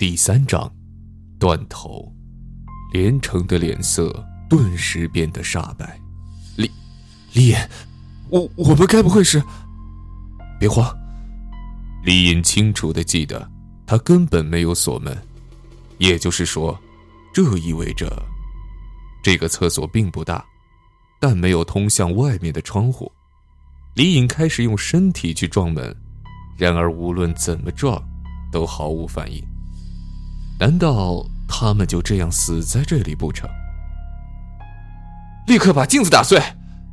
[0.00, 0.66] 第三章，
[1.38, 2.10] 断头。
[2.90, 4.10] 连城的脸色
[4.48, 6.00] 顿时变得煞白。
[6.56, 6.70] 李，
[7.34, 7.56] 李隐，
[8.30, 9.44] 我我们该不会是？
[10.58, 10.90] 别慌。
[12.02, 13.46] 李隐清楚的记得，
[13.86, 15.14] 他根本没有锁门，
[15.98, 16.80] 也就是说，
[17.34, 18.10] 这意味着，
[19.22, 20.42] 这个厕所并不大，
[21.20, 23.12] 但没有通向外面的窗户。
[23.94, 25.94] 李隐开始用身体去撞门，
[26.56, 28.02] 然而无论怎么撞，
[28.50, 29.46] 都毫无反应。
[30.60, 33.48] 难道他们就这样死在这里不成？
[35.46, 36.38] 立刻把镜子打碎，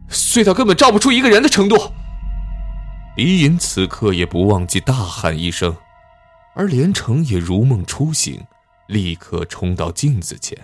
[0.07, 1.75] 碎到根本照不出一个人的程度。
[3.17, 5.75] 李隐此刻也不忘记大喊一声，
[6.55, 8.41] 而连城也如梦初醒，
[8.87, 10.57] 立刻冲到镜子前。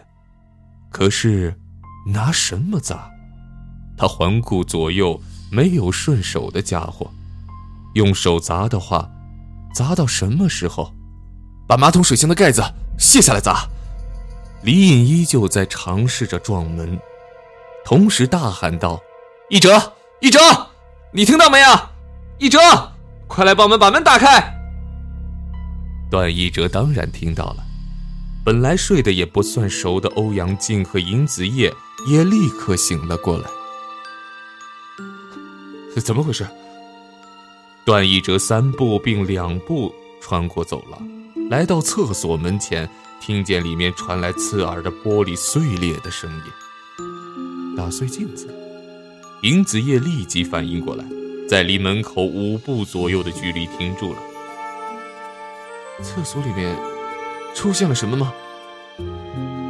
[0.90, 1.60] 可是，
[2.08, 3.12] 拿什么砸？
[3.98, 5.20] 他环顾左右，
[5.52, 7.12] 没有顺手的家伙。
[7.96, 9.12] 用手砸的话，
[9.76, 10.94] 砸到什么时候？
[11.68, 12.64] 把马桶水箱的盖子。
[12.98, 13.68] 卸下来砸！
[14.64, 16.98] 李隐依旧在尝试着撞门，
[17.84, 19.02] 同时大喊道
[19.50, 20.40] ：“一哲，一哲，
[21.12, 21.68] 你听到没有？
[22.38, 22.60] 一哲，
[23.28, 24.58] 快来帮我们把门打开！”
[26.10, 27.64] 段一哲当然听到了，
[28.46, 31.74] 本来睡得也不算熟的欧阳靖和尹子夜
[32.08, 33.50] 也立刻醒了过来。
[36.02, 36.48] 怎么回事？
[37.86, 41.23] 段一哲三步并两步穿过走廊。
[41.50, 42.90] 来到厕所门前，
[43.22, 47.78] 听见里面传来刺耳的玻璃碎裂的声音。
[47.78, 48.48] 打碎镜子，
[49.42, 51.04] 尹子夜立即反应过来，
[51.48, 54.20] 在离门口五步左右的距离停住了。
[56.02, 56.76] 厕所里面
[57.54, 58.34] 出现了什么吗？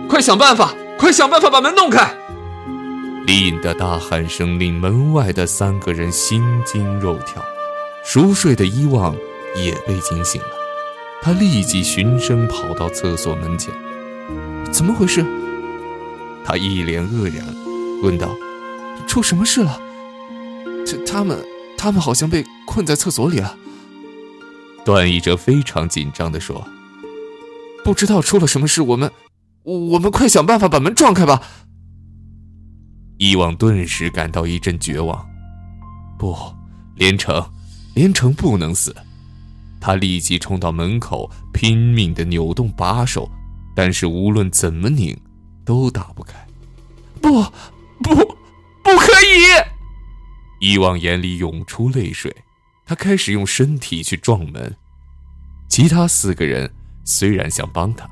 [0.07, 0.73] 快想办法！
[0.97, 2.15] 快想办法把门弄开！
[3.25, 7.43] 李隐的大喊声令门外的三个人心惊肉跳，
[8.05, 9.13] 熟睡的伊望
[9.55, 10.62] 也被惊醒了。
[11.23, 13.73] 他立即循声跑到厕所门前，
[14.73, 15.25] 怎么回事？
[16.43, 17.45] 他一脸愕然，
[18.01, 18.35] 问道
[19.07, 19.79] ：“出什么事了？
[20.85, 21.39] 这他们，
[21.77, 23.55] 他们好像被困在厕所里了。”
[24.83, 26.67] 段奕哲非常紧张地说
[27.85, 29.09] ：“不知道出了什么事，我们，
[29.63, 31.41] 我们快想办法把门撞开吧。”
[33.17, 35.25] 伊旺顿时感到一阵绝望。
[36.19, 36.35] 不，
[36.97, 37.41] 连城，
[37.95, 38.93] 连城不能死。
[39.85, 43.29] 他立即冲到门口，拼命的扭动把手，
[43.75, 45.19] 但是无论怎么拧，
[45.65, 46.33] 都打不开。
[47.21, 47.43] 不，
[48.01, 48.15] 不，
[48.81, 49.59] 不可以！
[50.61, 52.33] 伊旺眼里涌出泪水，
[52.85, 54.73] 他开始用身体去撞门。
[55.67, 56.73] 其他四个人
[57.03, 58.09] 虽然想帮他，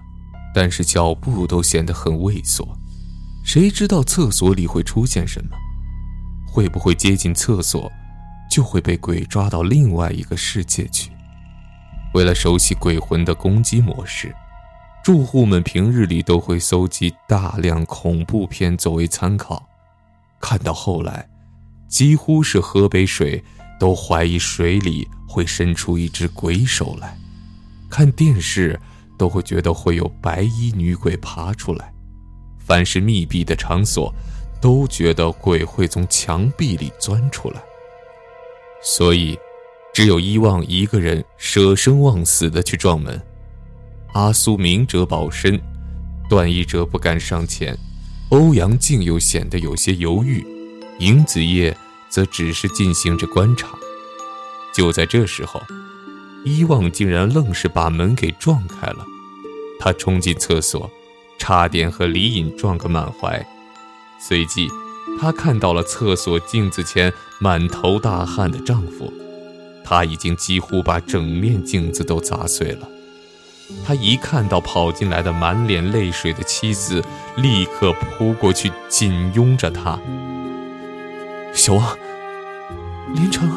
[0.54, 2.68] 但是脚步都显得很畏缩。
[3.46, 5.52] 谁知道厕所里会出现什么？
[6.46, 7.90] 会不会接近厕所，
[8.52, 11.10] 就会被鬼抓到另外一个世界去？
[12.14, 14.36] 为了熟悉鬼魂的攻击模式，
[15.04, 19.66] 住户们平日里都会搜集大量恐怖片作为参考。
[20.40, 21.30] 看到后来，
[21.88, 23.42] 几乎是喝杯水
[23.80, 27.16] 都怀疑水里会伸出一只鬼手来；
[27.90, 28.80] 看电视
[29.18, 31.86] 都会觉得会有白衣女鬼爬出来；
[32.60, 34.14] 凡是密闭的场所，
[34.62, 37.62] 都觉得鬼会从墙壁里钻出来。
[38.84, 39.40] 所以。
[39.94, 43.22] 只有伊望一个人舍生忘死的去撞门，
[44.14, 45.60] 阿苏明哲保身，
[46.30, 47.78] 段一哲不敢上前，
[48.30, 50.46] 欧阳靖又显得有些犹豫，
[51.00, 51.76] 尹子夜
[52.10, 53.68] 则只是进行着观察。
[54.74, 55.62] 就在这时候，
[56.46, 59.06] 伊望竟然愣是把门给撞开了，
[59.78, 60.90] 他冲进厕所，
[61.38, 63.46] 差点和李隐撞个满怀。
[64.22, 64.70] 随即，
[65.20, 69.12] 他看到了厕所镜子前满头大汗的丈夫。
[69.84, 72.88] 他已经几乎把整面镜子都砸碎了。
[73.86, 77.02] 他一看到跑进来的满脸泪水的妻子，
[77.38, 79.98] 立刻扑过去紧拥着她。
[81.54, 81.98] 小王，
[83.16, 83.50] 林城，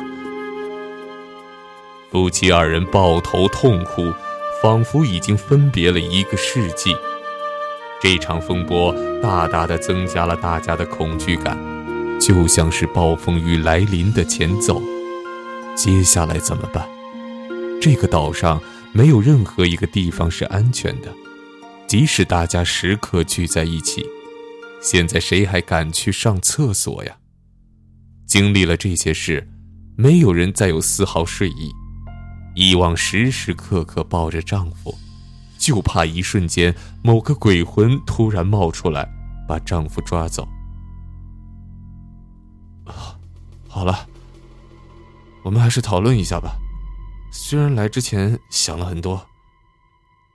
[2.12, 4.12] 夫妻二人抱头痛哭，
[4.62, 6.94] 仿佛已经分别了一个世纪。
[8.00, 11.58] 这场风波大大的增加了大家的恐惧感，
[12.20, 14.80] 就像是暴风雨来临的前奏。
[15.76, 16.88] 接下来怎么办？
[17.80, 18.62] 这个岛上
[18.92, 21.12] 没有任何一个地方是安全的，
[21.86, 24.06] 即使大家时刻聚在一起，
[24.80, 27.16] 现在谁还敢去上厕所呀？
[28.26, 29.46] 经历了这些事，
[29.96, 31.70] 没有人再有丝毫睡意。
[32.54, 34.96] 以往时时刻刻抱着丈夫，
[35.58, 39.06] 就怕一瞬间某个鬼魂突然冒出来，
[39.46, 40.48] 把丈夫抓走。
[42.86, 43.18] 啊
[43.68, 44.06] 好了。
[45.44, 46.56] 我们还是讨论一下吧。
[47.30, 49.26] 虽然来之前想了很多，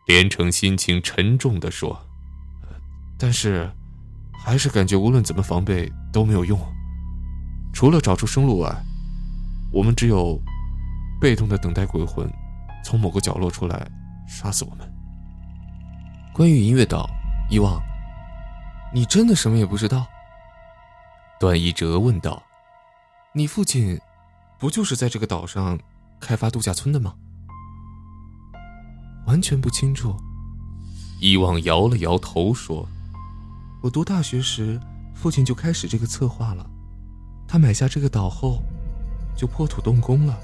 [0.05, 1.99] 连城心情沉重地说
[3.17, 3.69] ：“但是，
[4.45, 6.59] 还是感觉无论怎么防备都没有用。
[7.73, 8.71] 除了找出生路外，
[9.71, 10.39] 我们只有
[11.19, 12.31] 被动的等待鬼魂
[12.83, 13.89] 从某个角落出来
[14.27, 14.87] 杀死我们。”
[16.31, 17.09] 关于音乐岛，
[17.49, 17.81] 遗忘，
[18.93, 20.05] 你真的什么也不知道？
[21.39, 22.43] 段一哲问道
[23.33, 23.99] ：“你父亲
[24.59, 25.79] 不就是在这个岛上
[26.19, 27.15] 开发度假村的吗？”
[29.25, 30.15] 完全不清楚。
[31.21, 32.87] 遗忘摇了摇头说
[33.81, 34.79] ：“我读大学时，
[35.13, 36.69] 父亲就开始这个策划了。
[37.47, 38.61] 他买下这个岛后，
[39.35, 40.39] 就破土动工了。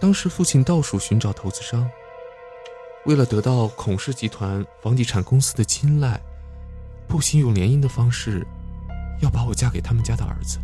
[0.00, 1.88] 当时父亲到处寻找投资商，
[3.04, 6.20] 为了得到孔氏集团房地产公司的青睐，
[7.06, 8.46] 不惜用联姻的方式，
[9.20, 10.58] 要把我嫁给他们家的儿子，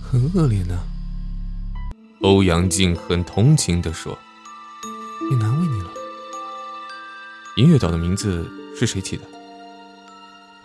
[0.00, 0.78] 很恶劣呢。”
[2.20, 4.18] 欧阳靖很同情地说
[5.30, 5.88] ：“也难为你了。”
[7.56, 9.22] 音乐岛的名字是谁起的？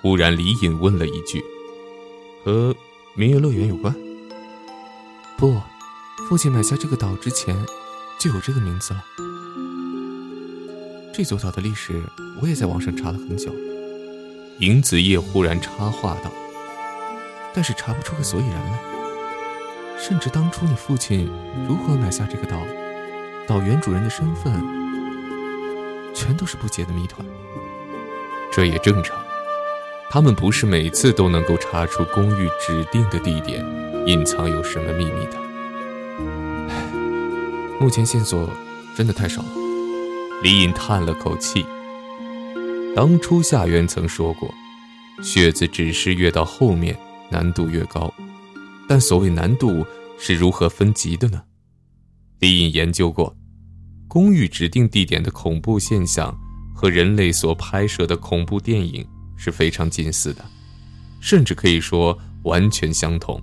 [0.01, 1.43] 忽然，李隐问了一句
[2.43, 2.75] ：“和
[3.13, 3.93] 明月乐园有关？”
[5.37, 5.61] 不，
[6.27, 7.55] 父亲买下这个岛之前
[8.19, 9.03] 就有这个名字了。
[11.13, 12.01] 这座岛的历史
[12.41, 13.53] 我也在网上查了很久。
[14.59, 16.31] 银子夜忽然插话道
[17.53, 18.92] ：“但是查不出个所以然来。
[19.97, 21.29] 甚至当初你父亲
[21.67, 22.57] 如何买下这个岛，
[23.47, 24.53] 岛原主人的身份……”
[26.13, 27.25] 全都是不解的谜团。
[28.51, 29.17] 这也正常，
[30.11, 33.65] 他们不是每次都能够查出公寓指定的地点
[34.05, 35.37] 隐藏有什么秘密的。
[36.69, 36.75] 唉，
[37.79, 38.47] 目前线索
[38.95, 39.47] 真的太少了。
[40.43, 41.65] 李隐叹了口气。
[42.95, 44.53] 当初夏渊曾说过，
[45.23, 46.95] 血字指示越到后面
[47.31, 48.13] 难度越高，
[48.87, 49.85] 但所谓难度
[50.17, 51.43] 是如何分级的呢？
[52.39, 53.35] 李隐研究过。
[54.07, 56.37] 公寓指定地点的恐怖现象
[56.75, 59.03] 和人类所拍摄的恐怖电影
[59.35, 60.45] 是非常近似的，
[61.19, 63.41] 甚至可以说完全相同。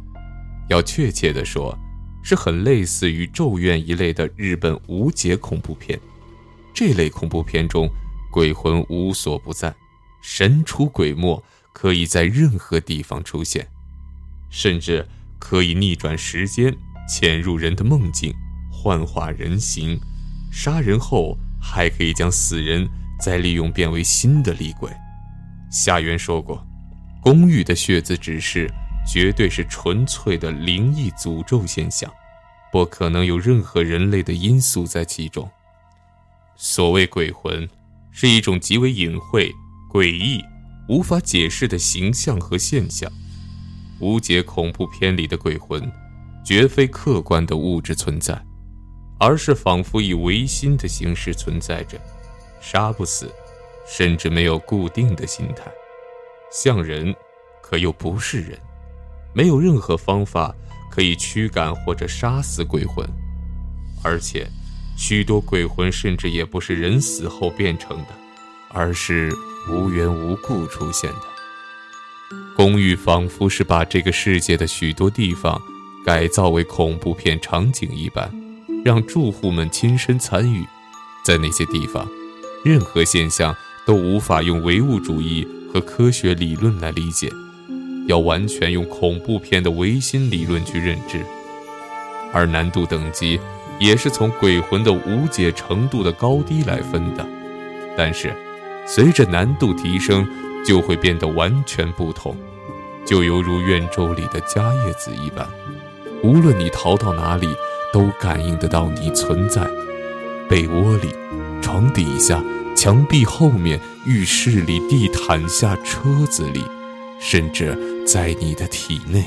[0.68, 1.76] 要确切的说，
[2.22, 5.98] 是很类似于《咒怨》一类的日本无解恐怖片。
[6.72, 7.90] 这类恐怖片中，
[8.30, 9.74] 鬼魂无所不在，
[10.22, 11.42] 神出鬼没，
[11.72, 13.66] 可以在任何地方出现，
[14.50, 15.04] 甚至
[15.40, 16.72] 可以逆转时间，
[17.08, 18.32] 潜入人的梦境，
[18.70, 19.98] 幻化人形。
[20.52, 22.88] 杀人后还可以将死人
[23.20, 24.90] 再利用变为新的厉鬼。
[25.70, 26.64] 夏元说过，
[27.22, 28.68] 公寓的血字指示
[29.10, 32.12] 绝对是纯粹的灵异诅咒现象，
[32.70, 35.48] 不可能有任何人类的因素在其中。
[36.56, 37.68] 所谓鬼魂，
[38.10, 39.50] 是一种极为隐晦、
[39.92, 40.44] 诡异、
[40.88, 43.10] 无法解释的形象和现象。
[44.00, 45.80] 无解恐怖片里的鬼魂，
[46.44, 48.40] 绝非客观的物质存在。
[49.22, 52.00] 而是仿佛以唯心的形式存在着，
[52.58, 53.30] 杀不死，
[53.86, 55.70] 甚至没有固定的心态，
[56.50, 57.14] 像人，
[57.60, 58.58] 可又不是人，
[59.34, 60.54] 没有任何方法
[60.90, 63.06] 可以驱赶或者杀死鬼魂，
[64.02, 64.48] 而且，
[64.96, 68.14] 许多鬼魂甚至也不是人死后变成的，
[68.70, 69.30] 而是
[69.68, 71.39] 无缘无故出现的。
[72.56, 75.60] 公寓仿佛是把这个世界的许多地方
[76.04, 78.30] 改造为恐怖片场景一般。
[78.82, 80.64] 让住户们亲身参与，
[81.22, 82.08] 在那些地方，
[82.64, 87.30] 任何现象都无法用唯物主义和科学理论来理解，
[88.06, 91.22] 要完全用恐怖片的唯心理论去认知。
[92.32, 93.38] 而难度等级
[93.78, 97.26] 也是从鬼魂的无解程度的高低来分的，
[97.98, 98.34] 但是
[98.86, 100.26] 随着难度提升，
[100.64, 102.36] 就会变得完全不同，
[103.06, 105.48] 就犹如怨咒里的迦叶子一般，
[106.22, 107.48] 无论你逃到哪里。
[107.92, 109.68] 都感应得到你存在，
[110.48, 111.12] 被窝里、
[111.60, 112.40] 床底下、
[112.76, 116.62] 墙壁后面、浴室里、地毯下、车子里，
[117.18, 117.76] 甚至
[118.06, 119.24] 在你的体内。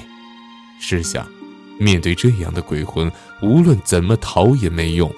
[0.79, 1.27] 试想，
[1.77, 3.11] 面对这样的鬼魂，
[3.41, 5.13] 无论怎么逃也没用，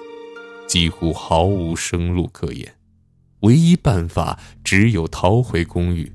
[0.66, 2.74] 几乎毫无生路可言。
[3.46, 6.12] 唯一办法只有逃回公寓。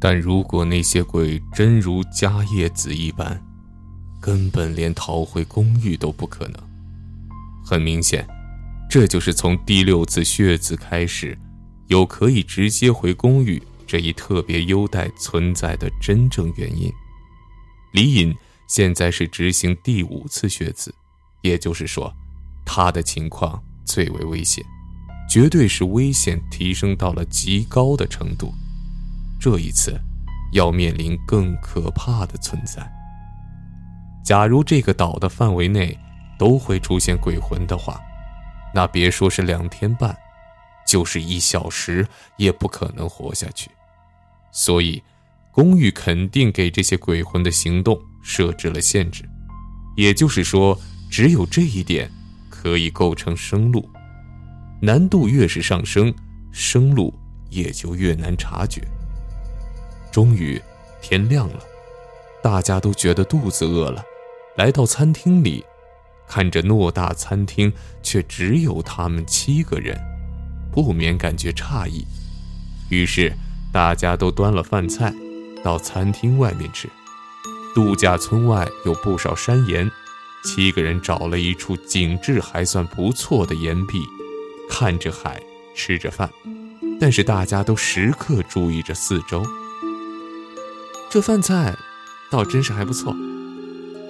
[0.00, 3.38] 但如果那些鬼真如迦叶子一般，
[4.20, 6.54] 根本连逃回公寓都不可能。
[7.62, 8.26] 很明显，
[8.88, 11.36] 这就是从第六次血字开始，
[11.88, 16.90] 有可以直接回公寓这一特别优待存在的真正原因。
[17.92, 18.34] 李隐
[18.68, 20.94] 现在是执行第五次血字，
[21.42, 22.10] 也就是说，
[22.64, 24.64] 他的情况最为危险，
[25.30, 28.52] 绝对是危险提升到了极高的程度。
[29.40, 29.96] 这一次，
[30.52, 32.84] 要面临更可怕的存在。
[34.24, 35.96] 假如这个岛的范围内
[36.36, 38.00] 都会出现鬼魂的话，
[38.74, 40.16] 那别说是两天半，
[40.84, 42.04] 就是一小时
[42.36, 43.70] 也不可能活下去。
[44.50, 45.00] 所以，
[45.52, 49.22] 公寓肯定给这些鬼魂的行动设置了限制，
[49.96, 50.76] 也就是说，
[51.08, 52.10] 只有这一点
[52.48, 53.88] 可以构成生路。
[54.80, 56.12] 难度越是上升，
[56.50, 57.12] 生路
[57.48, 58.82] 也就越难察觉。
[60.10, 60.60] 终于，
[61.00, 61.60] 天亮了，
[62.42, 64.02] 大家都觉得肚子饿了，
[64.56, 65.64] 来到餐厅里，
[66.26, 67.72] 看着偌大餐厅
[68.02, 69.98] 却只有他们七个人，
[70.72, 72.04] 不免感觉诧异。
[72.88, 73.32] 于是。
[73.72, 75.14] 大家都端了饭菜，
[75.62, 76.90] 到餐厅外面吃。
[77.72, 79.88] 度假村外有不少山岩，
[80.42, 84.02] 七个人找了一处景致还算不错的岩壁，
[84.70, 85.42] 看着海，
[85.74, 86.30] 吃着饭。
[87.00, 89.44] 但是大家都时刻注意着四周。
[91.10, 91.76] 这饭菜，
[92.30, 93.14] 倒真是还不错。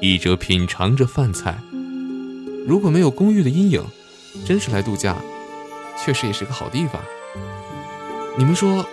[0.01, 1.59] 一哲品尝着饭菜，
[2.69, 3.83] 如果没有公寓的阴影，
[4.45, 5.17] 真是来度假，
[5.99, 7.01] 确实也是个好地方。
[8.37, 8.87] 你们说？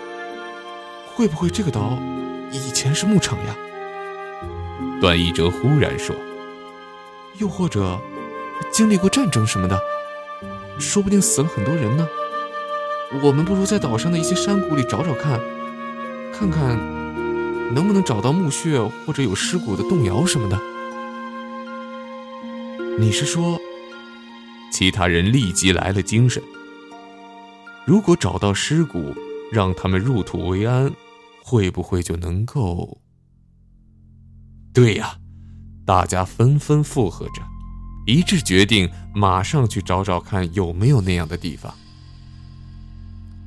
[1.14, 1.98] 会不会这个岛
[2.52, 3.56] 以前是牧场呀？
[5.02, 6.16] 段一哲忽然说
[7.40, 8.00] ：“又或者
[8.72, 9.80] 经历过战争什么的，
[10.80, 12.08] 说不定死了很多人呢。
[13.24, 15.40] 我们不如在岛上的一些山谷里找找看，
[16.34, 16.78] 看看
[17.74, 20.60] 能不能找到墓穴或者有尸骨的动摇什么的。”
[23.00, 23.60] 你是说？
[24.72, 26.44] 其他人立即来了精神。
[27.86, 29.16] 如果找到尸骨，
[29.52, 30.92] 让他们入土为安。
[31.42, 32.98] 会不会就能够？
[34.74, 35.18] 对呀，
[35.86, 37.42] 大家纷纷附和着，
[38.06, 41.74] 一致决定马上去找找看有没有那样的地方。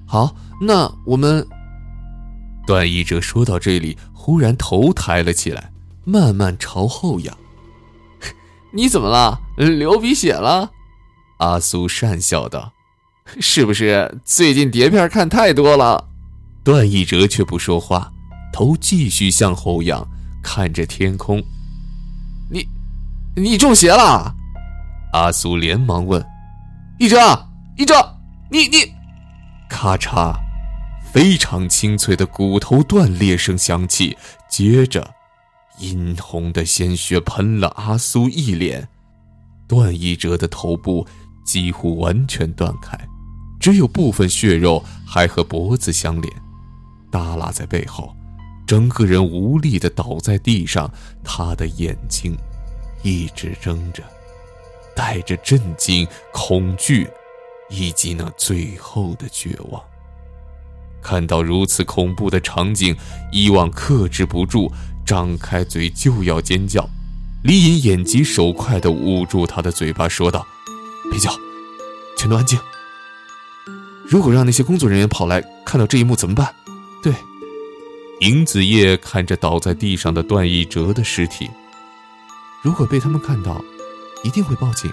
[0.05, 1.47] 好，那我们……
[2.67, 5.71] 段一哲说到这里，忽然头抬了起来，
[6.05, 7.39] 慢慢朝后仰。
[8.75, 9.41] 你怎么了？
[9.57, 10.73] 流鼻血了？
[11.39, 12.73] 阿苏讪笑道
[13.41, 16.09] ：“是不是最近碟片看太多了？”
[16.65, 18.13] 段奕哲却不说话，
[18.53, 20.05] 头继续向后仰，
[20.43, 21.41] 看着天空。
[22.51, 22.67] 你，
[23.37, 24.35] 你中邪了？
[25.13, 26.25] 阿苏连忙问。
[26.99, 27.17] 一哲，
[27.77, 27.95] 一哲，
[28.51, 28.93] 你你，
[29.69, 30.35] 咔嚓，
[31.13, 34.17] 非常清脆的骨头断裂声响起，
[34.49, 35.15] 接着，
[35.79, 38.87] 殷红的鲜血喷了阿苏一脸，
[39.67, 41.07] 段奕哲的头部
[41.45, 42.99] 几乎完全断开，
[43.59, 46.33] 只有部分血肉还和脖子相连。
[47.11, 48.15] 耷拉在背后，
[48.67, 50.89] 整个人无力地倒在地上。
[51.25, 52.37] 他的眼睛
[53.03, 54.03] 一直睁着，
[55.01, 57.09] 带着震惊、恐惧，
[57.71, 59.83] 以及那最后的绝望。
[61.03, 62.95] 看到如此恐怖的场景，
[63.33, 64.71] 伊旺克制不住，
[65.07, 66.87] 张开嘴就要尖叫。
[67.43, 70.47] 李隐眼疾手快地捂住他的嘴巴，说道
[71.11, 71.31] ：“别叫，
[72.19, 72.61] 全都安静。
[74.05, 76.55] 如果让那些工作人员跑来看到这一幕怎么办？”
[77.03, 77.15] 对，
[78.21, 81.49] 尹子叶看着倒在地上的段奕哲的尸体。
[82.61, 83.65] 如果被他们看到，
[84.23, 84.93] 一定会报警。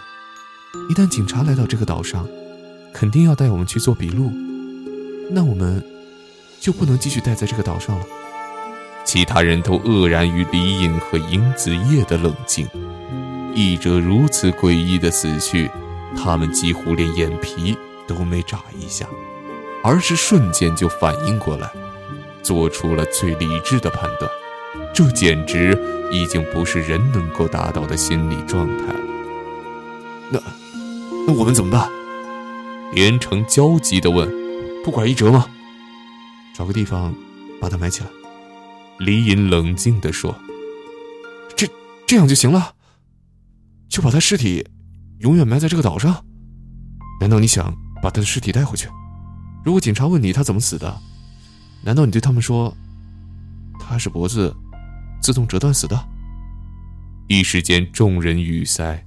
[0.89, 2.27] 一旦警察来到这个岛上，
[2.93, 4.31] 肯定要带我们去做笔录。
[5.29, 5.83] 那我们
[6.59, 8.05] 就不能继续待在这个岛上了。
[9.03, 12.67] 其他人都愕然于李隐和尹子叶的冷静。
[13.55, 15.69] 一哲如此诡异的死去，
[16.15, 19.07] 他们几乎连眼皮都没眨一下，
[19.83, 21.71] 而是瞬间就反应过来。
[22.43, 24.31] 做出了最理智的判断，
[24.93, 25.77] 这简直
[26.11, 28.99] 已经不是人能够达到的心理状态了。
[30.31, 30.41] 那，
[31.25, 31.89] 那我们怎么办？
[32.93, 34.29] 连城焦急地问
[34.83, 35.45] ：“不管一折吗？
[36.55, 37.13] 找个地方
[37.59, 38.09] 把他埋起来。”
[38.99, 40.35] 李隐冷静地说
[41.55, 41.67] ：“这
[42.05, 42.73] 这样就行了？
[43.89, 44.65] 就把他尸体
[45.19, 46.25] 永远埋在这个岛上？
[47.19, 48.87] 难道你想把他的尸体带回去？
[49.65, 50.97] 如果警察问你他怎么死的？”
[51.83, 52.75] 难道你对他们说，
[53.79, 54.55] 他是脖子
[55.21, 56.07] 自动折断死的？
[57.27, 59.03] 一时间众人语塞。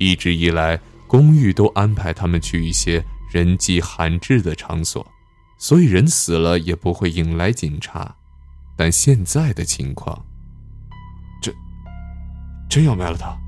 [0.00, 5.06] 一直以来，公寓都安排他们去一些人迹罕至的场所，
[5.58, 8.12] 所以人死了也不会引来警察。
[8.76, 10.26] 但现在的情况，
[11.40, 11.54] 真
[12.68, 13.38] 真要卖了他？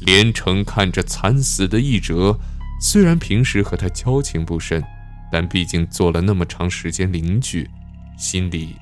[0.00, 2.38] 连城看着惨死的一哲，
[2.80, 4.80] 虽然平时和他交情不深。
[5.28, 7.68] 但毕竟做了那么长时间邻居，
[8.16, 8.76] 心里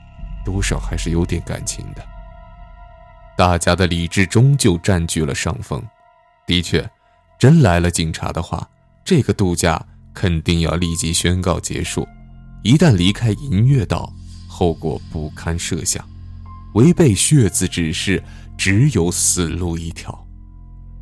[0.45, 2.07] 多少还是有点感情的。
[3.35, 5.83] 大家的理智终究占据了上风。
[6.47, 6.89] 的确，
[7.39, 8.69] 真来了警察的话，
[9.05, 12.07] 这个度假肯定要立即宣告结束。
[12.63, 14.13] 一旦离开银月岛，
[14.49, 16.05] 后果不堪设想。
[16.75, 18.23] 违背血字指示，
[18.59, 20.27] 只有死路一条。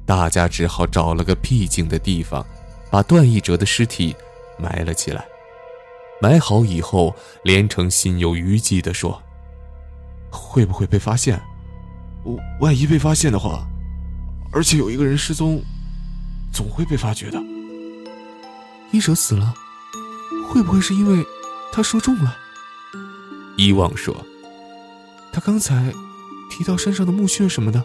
[0.04, 2.44] 大家只好找了个僻静的地方，
[2.90, 4.14] 把段奕哲的尸体
[4.58, 5.24] 埋了起来。
[6.20, 9.22] 埋好以后，连城心有余悸地说
[10.30, 11.40] ：“会不会被发现？
[12.60, 13.66] 万一被发现的话，
[14.52, 15.62] 而且有一个人失踪，
[16.52, 17.42] 总会被发觉的。
[18.90, 19.54] 医者死了，
[20.46, 21.24] 会不会是因为
[21.72, 22.36] 他说中了？”
[23.56, 24.14] 伊旺说
[25.32, 25.92] ：“他刚才
[26.50, 27.82] 提到山上的墓穴什么的，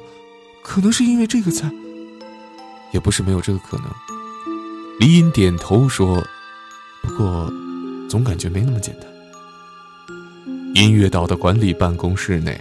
[0.62, 1.72] 可能是因为这个才……
[2.92, 3.86] 也不是没有这个可能。”
[5.00, 6.22] 李隐点头说
[7.02, 7.52] ：“不过……”
[8.10, 9.08] 总感觉没那么简单。
[10.74, 12.58] 音乐岛的管理办公室内，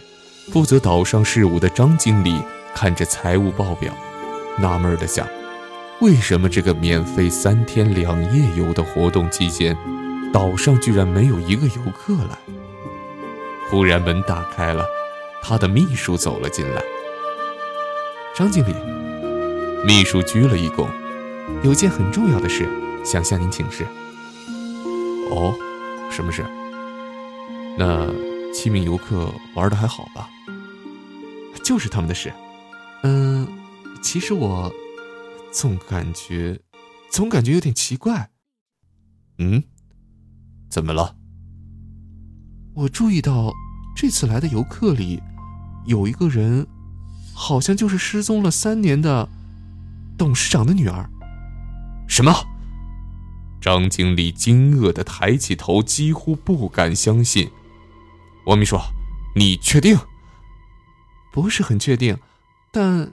[0.51, 2.37] 负责岛上事务的张经理
[2.77, 3.91] 看着财务报表，
[4.59, 5.27] 纳闷的想：
[6.03, 9.75] 为什么这个免费三天两夜游的活动期间，
[10.31, 12.37] 岛上居然没有一个游客来？
[13.71, 14.85] 忽然门打开了，
[15.43, 16.83] 他的秘书走了进来。
[18.35, 18.75] 张经理，
[19.83, 20.87] 秘书鞠了一躬，
[21.63, 22.69] 有件很重要的事
[23.03, 23.87] 想向您请示。
[25.31, 25.55] 哦，
[26.11, 26.45] 什么事？
[27.79, 28.07] 那
[28.53, 30.29] 七名游客玩的还好吧？
[31.65, 32.31] 就是他们的事。
[33.09, 33.47] 嗯，
[34.03, 34.75] 其实我
[35.53, 36.59] 总感觉，
[37.09, 38.31] 总感觉有点奇怪。
[39.39, 39.63] 嗯？
[40.69, 41.15] 怎么了？
[42.75, 43.53] 我注意到
[43.95, 45.23] 这次来的游客里，
[45.85, 46.67] 有一个人，
[47.33, 49.29] 好像就是失踪了三年的
[50.19, 51.09] 董事长的女儿。
[52.09, 52.35] 什么？
[53.61, 57.49] 张经理惊愕的抬起头，几乎不敢相信。
[58.47, 58.77] 王秘书，
[59.37, 59.97] 你确定？
[61.33, 62.19] 不是很确定，
[62.77, 63.11] 但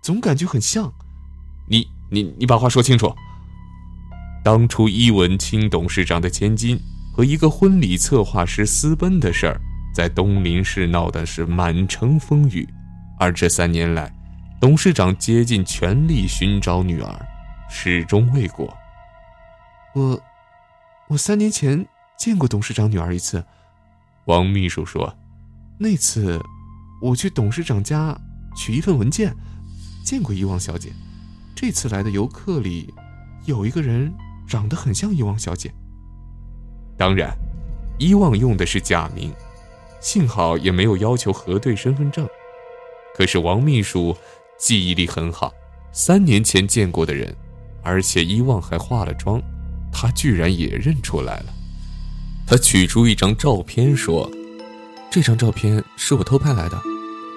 [0.00, 0.92] 总感觉很像。
[1.68, 3.12] 你你你把话说清楚。
[4.44, 6.78] 当初伊文清董事长的千金
[7.12, 9.60] 和一个婚礼策划师私奔的事儿，
[9.92, 12.64] 在东林市闹的是满城风雨，
[13.18, 14.14] 而这三年来，
[14.60, 17.26] 董事长竭尽全力寻找女儿，
[17.68, 18.72] 始终未果。
[19.96, 20.22] 我，
[21.08, 21.84] 我三年前
[22.16, 23.44] 见过董事长女儿一次。
[24.26, 25.12] 王秘书说，
[25.76, 26.40] 那次
[27.02, 28.16] 我去董事长家
[28.56, 29.36] 取一份文件，
[30.04, 30.90] 见过伊旺小姐。
[31.54, 32.92] 这次来的游客里，
[33.44, 34.12] 有一个人
[34.48, 35.72] 长得很像伊旺小姐。
[36.96, 37.36] 当然，
[37.98, 39.32] 伊旺用的是假名，
[40.00, 42.26] 幸好也没有要求核对身份证。
[43.14, 44.16] 可是王秘书
[44.58, 45.52] 记忆力很好，
[45.92, 47.34] 三年前见过的人，
[47.82, 49.40] 而且伊旺还化了妆。
[49.92, 51.46] 他居然也认出来了，
[52.46, 54.30] 他取出一张照片说
[55.10, 56.78] ：“这张照片是我偷拍来的。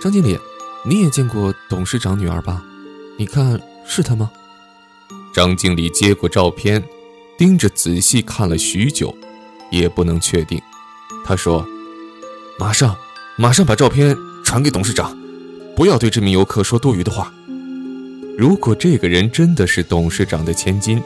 [0.02, 0.38] 张经理，
[0.86, 2.64] 你也见过董事长女儿吧？
[3.18, 4.32] 你看是她吗？”
[5.34, 6.84] 张经理接过照片，
[7.38, 9.16] 盯着仔细看了许久，
[9.72, 10.60] 也不能确定。
[11.26, 11.66] 他说
[12.58, 12.96] ：“马上，
[13.38, 15.18] 马上把照片传给董事长，
[15.76, 17.32] 不要对这名游客说多余的话。
[18.38, 21.02] 如果这个人真的是董事长的千金。”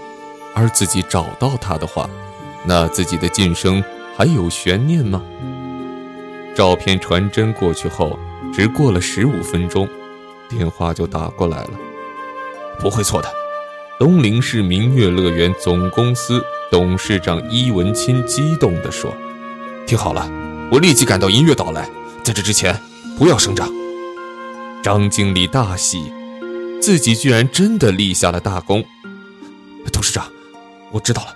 [0.56, 2.08] 而自己找到他的话，
[2.64, 3.84] 那自己的晋升
[4.16, 5.20] 还有悬念吗？
[6.56, 8.20] 照片传真过去后，
[8.54, 9.90] 只过了十五分钟，
[10.48, 11.72] 电话就打过来了。
[12.80, 13.28] 不会错的，
[14.00, 19.12] 东陵市明月乐园总公司董事长伊文清激动地说
[19.88, 20.30] ：“听好了，
[20.72, 21.90] 我立即赶到音乐岛来，
[22.24, 22.80] 在这之前
[23.18, 23.68] 不要声张。”
[24.84, 26.12] 张经理大喜，
[26.80, 28.84] 自己居然真的立下了大功。
[29.92, 30.26] 董事长。
[30.92, 31.34] 我知道了。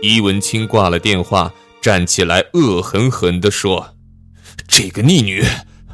[0.00, 3.94] 伊文清挂了电话，站起来，恶狠狠地说
[4.66, 5.44] ：“这个逆女，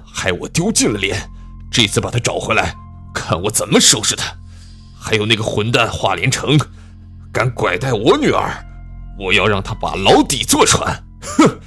[0.04, 1.30] 害我丢尽了脸。
[1.70, 2.74] 这次把她找回来，
[3.14, 4.36] 看我怎么收拾她。
[4.98, 6.58] 还有那个混蛋华连城，
[7.32, 8.64] 敢拐带我女儿，
[9.18, 11.60] 我要让他把牢底坐穿。”哼！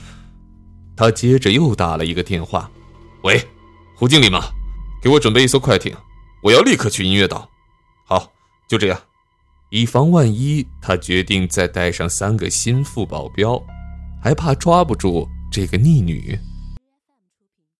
[0.95, 2.69] 他接着又打了一个电话
[3.23, 3.41] ：“喂，
[3.95, 4.43] 胡经理吗？
[5.01, 5.95] 给我准备一艘快艇，
[6.43, 7.49] 我要立刻去音乐岛。
[8.05, 8.31] 好，
[8.67, 8.99] 就这样。”
[9.71, 13.61] 以防万一，他决定再带上三个心腹保镖，
[14.21, 16.37] 还怕抓不住这个逆女。